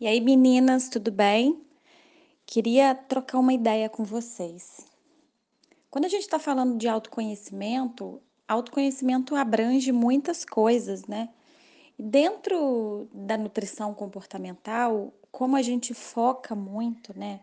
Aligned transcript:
E 0.00 0.06
aí, 0.06 0.18
meninas, 0.18 0.88
tudo 0.88 1.12
bem? 1.12 1.60
Queria 2.46 2.94
trocar 2.94 3.38
uma 3.38 3.52
ideia 3.52 3.86
com 3.86 4.02
vocês. 4.02 4.86
Quando 5.90 6.06
a 6.06 6.08
gente 6.08 6.22
está 6.22 6.38
falando 6.38 6.78
de 6.78 6.88
autoconhecimento, 6.88 8.18
autoconhecimento 8.48 9.36
abrange 9.36 9.92
muitas 9.92 10.42
coisas, 10.42 11.04
né? 11.04 11.28
Dentro 11.98 13.10
da 13.12 13.36
nutrição 13.36 13.92
comportamental, 13.92 15.12
como 15.30 15.54
a 15.54 15.60
gente 15.60 15.92
foca 15.92 16.54
muito, 16.54 17.12
né? 17.14 17.40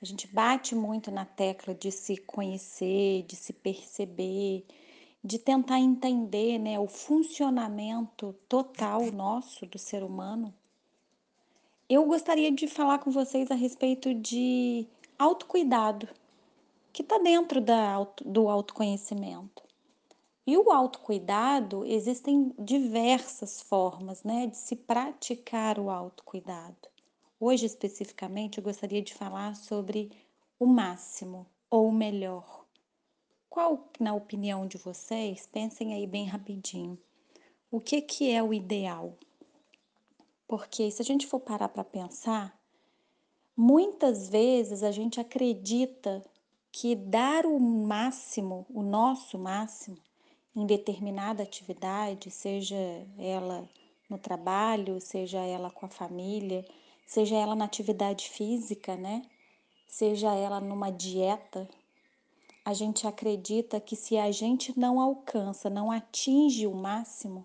A 0.00 0.06
gente 0.06 0.26
bate 0.28 0.74
muito 0.74 1.10
na 1.10 1.26
tecla 1.26 1.74
de 1.74 1.92
se 1.92 2.16
conhecer, 2.16 3.24
de 3.24 3.36
se 3.36 3.52
perceber, 3.52 4.64
de 5.22 5.38
tentar 5.38 5.78
entender, 5.78 6.58
né, 6.58 6.78
o 6.80 6.86
funcionamento 6.86 8.34
total 8.48 9.12
nosso 9.12 9.66
do 9.66 9.78
ser 9.78 10.02
humano. 10.02 10.54
Eu 11.90 12.04
gostaria 12.04 12.52
de 12.52 12.66
falar 12.66 12.98
com 12.98 13.10
vocês 13.10 13.50
a 13.50 13.54
respeito 13.54 14.12
de 14.12 14.86
autocuidado, 15.18 16.06
que 16.92 17.00
está 17.00 17.16
dentro 17.16 17.62
da, 17.62 18.06
do 18.26 18.50
autoconhecimento. 18.50 19.62
E 20.46 20.54
o 20.58 20.70
autocuidado, 20.70 21.86
existem 21.86 22.52
diversas 22.58 23.62
formas 23.62 24.22
né, 24.22 24.48
de 24.48 24.58
se 24.58 24.76
praticar 24.76 25.78
o 25.78 25.88
autocuidado. 25.88 26.88
Hoje, 27.40 27.64
especificamente, 27.64 28.58
eu 28.58 28.64
gostaria 28.64 29.00
de 29.00 29.14
falar 29.14 29.56
sobre 29.56 30.10
o 30.60 30.66
máximo 30.66 31.46
ou 31.70 31.88
o 31.88 31.92
melhor. 31.92 32.66
Qual, 33.48 33.88
na 33.98 34.12
opinião 34.12 34.66
de 34.66 34.76
vocês, 34.76 35.48
pensem 35.50 35.94
aí 35.94 36.06
bem 36.06 36.26
rapidinho, 36.26 36.98
o 37.70 37.80
que, 37.80 38.02
que 38.02 38.30
é 38.30 38.42
o 38.42 38.52
ideal? 38.52 39.16
Porque 40.48 40.90
se 40.90 41.02
a 41.02 41.04
gente 41.04 41.26
for 41.26 41.40
parar 41.40 41.68
para 41.68 41.84
pensar, 41.84 42.58
muitas 43.54 44.30
vezes 44.30 44.82
a 44.82 44.90
gente 44.90 45.20
acredita 45.20 46.24
que 46.72 46.96
dar 46.96 47.44
o 47.44 47.60
máximo, 47.60 48.64
o 48.70 48.82
nosso 48.82 49.38
máximo, 49.38 49.98
em 50.56 50.64
determinada 50.64 51.42
atividade, 51.42 52.30
seja 52.30 52.76
ela 53.18 53.68
no 54.08 54.16
trabalho, 54.16 54.98
seja 55.02 55.38
ela 55.38 55.70
com 55.70 55.84
a 55.84 55.90
família, 55.90 56.64
seja 57.06 57.36
ela 57.36 57.54
na 57.54 57.66
atividade 57.66 58.30
física, 58.30 58.96
né? 58.96 59.22
Seja 59.86 60.34
ela 60.34 60.60
numa 60.60 60.90
dieta, 60.90 61.68
a 62.64 62.72
gente 62.72 63.06
acredita 63.06 63.80
que 63.80 63.96
se 63.96 64.16
a 64.16 64.30
gente 64.30 64.78
não 64.78 64.98
alcança, 65.00 65.68
não 65.68 65.90
atinge 65.90 66.66
o 66.66 66.74
máximo, 66.74 67.44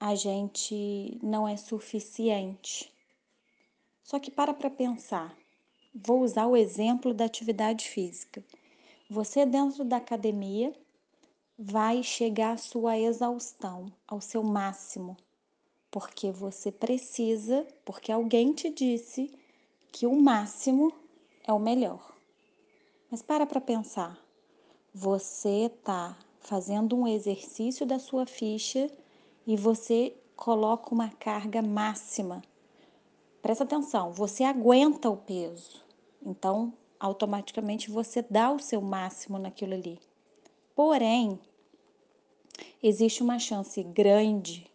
a 0.00 0.14
gente 0.14 1.18
não 1.22 1.46
é 1.46 1.58
suficiente. 1.58 2.90
Só 4.02 4.18
que 4.18 4.30
para 4.30 4.54
para 4.54 4.70
pensar. 4.70 5.36
Vou 5.94 6.22
usar 6.22 6.46
o 6.46 6.56
exemplo 6.56 7.12
da 7.12 7.26
atividade 7.26 7.86
física. 7.86 8.42
Você 9.10 9.44
dentro 9.44 9.84
da 9.84 9.98
academia 9.98 10.72
vai 11.58 12.02
chegar 12.02 12.52
à 12.52 12.56
sua 12.56 12.98
exaustão, 12.98 13.92
ao 14.08 14.22
seu 14.22 14.42
máximo, 14.42 15.18
porque 15.90 16.32
você 16.32 16.72
precisa, 16.72 17.66
porque 17.84 18.10
alguém 18.10 18.54
te 18.54 18.70
disse 18.70 19.30
que 19.92 20.06
o 20.06 20.18
máximo 20.18 20.90
é 21.46 21.52
o 21.52 21.58
melhor. 21.58 22.16
Mas 23.10 23.20
para 23.20 23.44
para 23.44 23.60
pensar. 23.60 24.18
Você 24.94 25.66
está 25.66 26.16
fazendo 26.40 26.96
um 26.96 27.06
exercício 27.06 27.84
da 27.84 27.98
sua 27.98 28.24
ficha 28.24 28.90
e 29.50 29.56
você 29.56 30.16
coloca 30.36 30.94
uma 30.94 31.08
carga 31.08 31.60
máxima. 31.60 32.40
Presta 33.42 33.64
atenção, 33.64 34.12
você 34.12 34.44
aguenta 34.44 35.10
o 35.10 35.16
peso, 35.16 35.82
então 36.24 36.72
automaticamente 37.00 37.90
você 37.90 38.22
dá 38.22 38.52
o 38.52 38.60
seu 38.60 38.80
máximo 38.80 39.40
naquilo 39.40 39.74
ali. 39.74 39.98
Porém, 40.72 41.36
existe 42.80 43.24
uma 43.24 43.40
chance 43.40 43.82
grande 43.82 44.70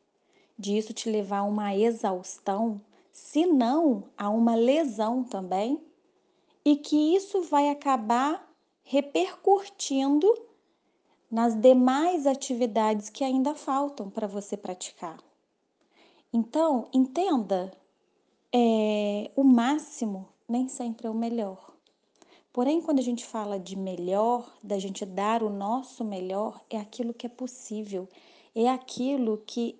disso 0.60 0.92
te 0.92 1.10
levar 1.10 1.38
a 1.38 1.44
uma 1.44 1.74
exaustão, 1.74 2.82
se 3.14 3.46
não 3.46 4.04
a 4.18 4.30
uma 4.30 4.56
lesão 4.56 5.24
também, 5.24 5.82
e 6.66 6.76
que 6.76 7.16
isso 7.16 7.44
vai 7.44 7.70
acabar 7.70 8.46
repercutindo 8.84 10.28
nas 11.30 11.60
demais 11.60 12.28
atividades 12.28 13.10
que 13.10 13.24
ainda 13.24 13.56
faltam 13.56 14.10
para 14.10 14.28
você 14.28 14.56
praticar. 14.56 15.18
Então, 16.32 16.88
entenda, 16.94 17.72
é, 18.54 19.32
o 19.36 19.44
máximo 19.44 20.28
nem 20.48 20.68
sempre 20.68 21.08
é 21.08 21.10
o 21.10 21.14
melhor. 21.14 21.72
Porém, 22.54 22.82
quando 22.82 23.00
a 23.00 23.04
gente 23.04 23.26
fala 23.26 23.60
de 23.60 23.76
melhor, 23.76 24.50
da 24.64 24.80
gente 24.80 25.06
dar 25.06 25.44
o 25.44 25.50
nosso 25.50 26.06
melhor, 26.06 26.64
é 26.70 26.78
aquilo 26.78 27.14
que 27.14 27.26
é 27.26 27.30
possível, 27.30 28.08
é 28.56 28.70
aquilo 28.70 29.44
que 29.46 29.78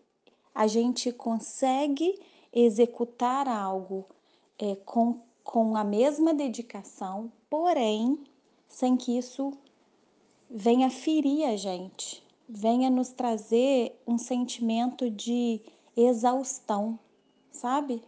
a 0.54 0.68
gente 0.68 1.12
consegue 1.12 2.20
executar 2.52 3.48
algo 3.48 4.06
é, 4.60 4.76
com, 4.76 5.22
com 5.44 5.76
a 5.78 5.84
mesma 5.84 6.34
dedicação, 6.34 7.32
porém, 7.50 8.18
sem 8.68 8.98
que 8.98 9.18
isso 9.18 9.54
venha 10.50 10.90
ferir 10.90 11.48
a 11.48 11.56
gente, 11.56 12.24
venha 12.48 12.90
nos 12.90 13.10
trazer 13.10 14.00
um 14.08 14.18
sentimento 14.18 15.10
de 15.10 15.62
exaustão, 15.96 17.00
sabe? 17.52 18.04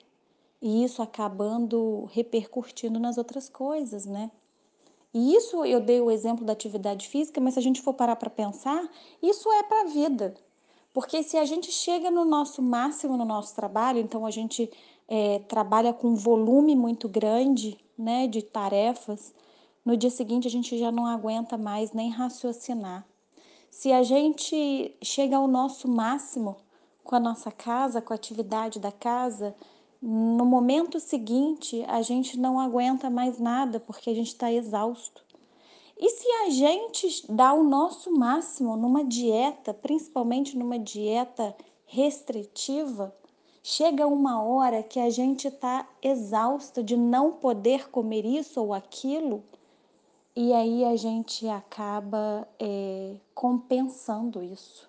E 0.62 0.84
isso 0.84 1.02
acabando 1.02 2.06
repercutindo 2.12 3.00
nas 3.00 3.18
outras 3.18 3.50
coisas, 3.50 4.06
né? 4.06 4.32
E 5.14 5.36
isso 5.36 5.64
eu 5.66 5.80
dei 5.80 6.02
o 6.02 6.12
exemplo 6.12 6.46
da 6.46 6.54
atividade 6.54 7.08
física, 7.08 7.40
mas 7.40 7.54
se 7.54 7.60
a 7.60 7.64
gente 7.64 7.82
for 7.82 7.94
parar 7.94 8.16
para 8.16 8.30
pensar, 8.30 8.88
isso 9.22 9.52
é 9.52 9.64
para 9.64 9.82
a 9.82 9.86
vida. 9.86 10.36
Porque 10.94 11.24
se 11.24 11.38
a 11.38 11.46
gente 11.46 11.72
chega 11.72 12.10
no 12.12 12.26
nosso 12.26 12.62
máximo 12.62 13.18
no 13.18 13.26
nosso 13.26 13.56
trabalho, 13.56 14.00
então 14.00 14.26
a 14.26 14.32
gente 14.32 14.70
é, 15.08 15.40
trabalha 15.40 15.94
com 15.94 16.10
um 16.10 16.16
volume 16.16 16.76
muito 16.76 17.08
grande 17.08 17.78
né, 17.98 18.28
de 18.28 18.42
tarefas, 18.42 19.34
no 19.88 19.96
dia 19.96 20.10
seguinte 20.10 20.50
a 20.50 20.52
gente 20.52 20.78
já 20.78 20.92
não 20.92 21.06
aguenta 21.06 21.58
mais 21.58 21.94
nem 21.94 22.10
raciocinar. 22.10 23.08
Se 23.72 23.94
a 23.94 24.04
gente 24.04 24.94
chega 25.02 25.38
ao 25.38 25.48
nosso 25.48 25.88
máximo 25.88 26.58
com 27.06 27.16
a 27.16 27.20
nossa 27.22 27.50
casa, 27.50 28.02
com 28.02 28.12
a 28.12 28.18
atividade 28.18 28.82
da 28.82 28.92
casa, 28.92 29.56
no 30.02 30.46
momento 30.46 31.00
seguinte 31.00 31.86
a 31.88 32.02
gente 32.02 32.38
não 32.38 32.60
aguenta 32.60 33.10
mais 33.10 33.40
nada 33.40 33.80
porque 33.80 34.10
a 34.10 34.14
gente 34.14 34.28
está 34.28 34.52
exausto. 34.52 35.24
E 35.98 36.10
se 36.10 36.28
a 36.46 36.50
gente 36.50 37.26
dá 37.30 37.54
o 37.54 37.64
nosso 37.64 38.12
máximo 38.12 38.76
numa 38.76 39.06
dieta, 39.06 39.74
principalmente 39.74 40.58
numa 40.58 40.78
dieta 40.78 41.56
restritiva, 41.86 43.16
chega 43.64 44.06
uma 44.06 44.44
hora 44.44 44.84
que 44.84 45.00
a 45.00 45.10
gente 45.10 45.48
está 45.48 45.88
exausto 46.02 46.84
de 46.84 46.98
não 46.98 47.32
poder 47.32 47.90
comer 47.90 48.26
isso 48.26 48.62
ou 48.62 48.74
aquilo 48.74 49.46
e 50.40 50.54
aí 50.54 50.86
a 50.86 50.96
gente 50.96 51.50
acaba 51.50 52.48
é, 52.60 53.16
compensando 53.34 54.44
isso. 54.44 54.88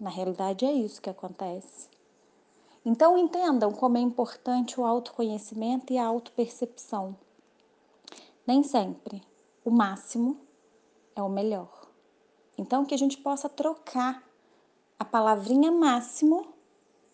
Na 0.00 0.08
realidade, 0.08 0.64
é 0.64 0.72
isso 0.72 1.02
que 1.02 1.10
acontece. 1.10 1.86
Então, 2.82 3.18
entendam 3.18 3.72
como 3.72 3.98
é 3.98 4.00
importante 4.00 4.80
o 4.80 4.84
autoconhecimento 4.86 5.92
e 5.92 5.98
a 5.98 6.06
autopercepção. 6.06 7.14
Nem 8.46 8.62
sempre 8.62 9.22
o 9.66 9.70
máximo 9.70 10.40
é 11.14 11.20
o 11.22 11.28
melhor. 11.28 11.86
Então, 12.56 12.86
que 12.86 12.94
a 12.94 12.98
gente 12.98 13.18
possa 13.18 13.50
trocar 13.50 14.24
a 14.98 15.04
palavrinha 15.04 15.70
máximo 15.70 16.54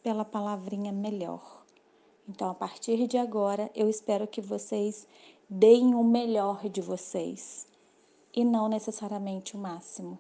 pela 0.04 0.24
palavrinha 0.24 0.92
melhor. 0.92 1.64
Então, 2.28 2.48
a 2.48 2.54
partir 2.54 3.08
de 3.08 3.18
agora, 3.18 3.68
eu 3.74 3.88
espero 3.88 4.28
que 4.28 4.40
vocês 4.40 5.04
deem 5.48 5.94
o 5.94 6.02
melhor 6.02 6.68
de 6.68 6.80
vocês 6.80 7.66
e 8.34 8.44
não 8.44 8.68
necessariamente 8.68 9.56
o 9.56 9.58
máximo. 9.58 10.18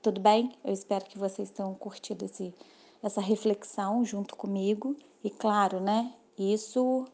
Tudo 0.00 0.20
bem? 0.20 0.52
Eu 0.64 0.72
espero 0.72 1.04
que 1.04 1.18
vocês 1.18 1.50
tenham 1.50 1.74
curtido 1.74 2.24
esse, 2.24 2.54
essa 3.02 3.20
reflexão 3.20 4.04
junto 4.04 4.34
comigo. 4.34 4.96
E 5.22 5.30
claro, 5.30 5.78
né? 5.78 6.12
Isso 6.36 7.04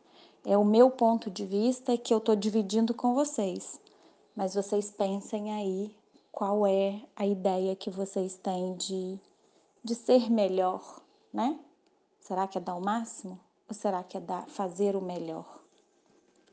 é 0.45 0.57
o 0.57 0.65
meu 0.65 0.91
ponto 0.91 1.31
de 1.31 1.45
vista 1.45 1.99
que 1.99 2.15
eu 2.15 2.19
estou 2.19 2.35
dividindo 2.35 2.95
com 2.95 3.15
vocês. 3.15 3.79
Mas 4.35 4.55
vocês 4.55 4.91
pensem 4.91 5.53
aí 5.53 5.95
qual 6.31 6.67
é 6.67 7.03
a 7.17 7.27
ideia 7.27 7.75
que 7.75 7.91
vocês 7.91 8.37
têm 8.37 8.75
de, 8.77 9.19
de 9.83 9.95
ser 9.95 10.31
melhor, 10.31 11.03
né? 11.33 11.59
Será 12.21 12.47
que 12.47 12.57
é 12.57 12.61
dar 12.61 12.77
o 12.77 12.81
máximo? 12.81 13.39
Ou 13.69 13.75
será 13.75 14.03
que 14.03 14.17
é 14.17 14.21
dar, 14.21 14.47
fazer 14.49 14.95
o 14.95 15.01
melhor? 15.03 15.59